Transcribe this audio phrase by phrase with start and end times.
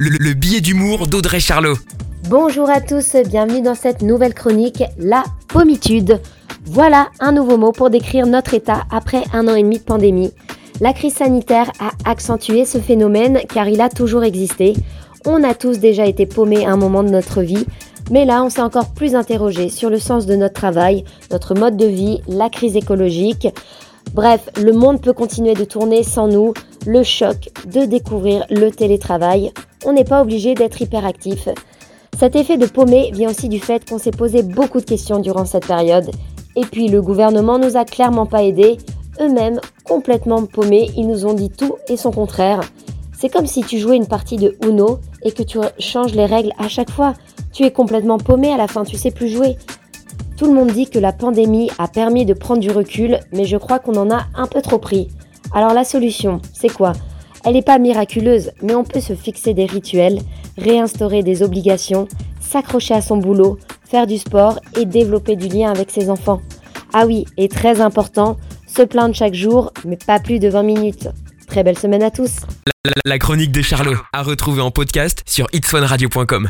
[0.00, 1.74] le, le billet d'humour d'Audrey Charlot.
[2.28, 6.20] Bonjour à tous, bienvenue dans cette nouvelle chronique, la pommitude.
[6.66, 10.32] Voilà un nouveau mot pour décrire notre état après un an et demi de pandémie.
[10.80, 14.74] La crise sanitaire a accentué ce phénomène car il a toujours existé.
[15.26, 17.66] On a tous déjà été paumés à un moment de notre vie,
[18.12, 21.76] mais là on s'est encore plus interrogé sur le sens de notre travail, notre mode
[21.76, 23.48] de vie, la crise écologique.
[24.14, 26.54] Bref, le monde peut continuer de tourner sans nous,
[26.88, 29.52] le choc de découvrir le télétravail.
[29.84, 31.50] On n'est pas obligé d'être hyperactif.
[32.18, 35.44] Cet effet de paumé vient aussi du fait qu'on s'est posé beaucoup de questions durant
[35.44, 36.10] cette période.
[36.56, 38.78] Et puis le gouvernement nous a clairement pas aidés.
[39.20, 42.60] Eux-mêmes, complètement paumés, ils nous ont dit tout et son contraire.
[43.12, 46.52] C'est comme si tu jouais une partie de Uno et que tu changes les règles
[46.58, 47.12] à chaque fois.
[47.52, 49.58] Tu es complètement paumé à la fin, tu sais plus jouer.
[50.38, 53.58] Tout le monde dit que la pandémie a permis de prendre du recul, mais je
[53.58, 55.08] crois qu'on en a un peu trop pris.
[55.52, 56.92] Alors la solution, c'est quoi?
[57.44, 60.20] Elle n'est pas miraculeuse, mais on peut se fixer des rituels,
[60.56, 62.08] réinstaurer des obligations,
[62.40, 66.40] s'accrocher à son boulot, faire du sport et développer du lien avec ses enfants.
[66.92, 71.08] Ah oui, et très important, se plaindre chaque jour, mais pas plus de 20 minutes.
[71.46, 72.40] Très belle semaine à tous.
[73.04, 76.46] La, chronique de Charlot, à retrouver en podcast sur itswanradio.com.